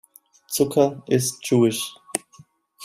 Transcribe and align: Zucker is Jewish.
Zucker 0.49 1.03
is 1.09 1.37
Jewish. 1.43 1.79